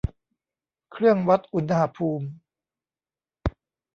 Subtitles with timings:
[0.91, 2.27] เครื่องวัดอุณหภูมิ